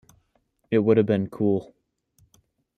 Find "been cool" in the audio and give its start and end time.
1.05-1.75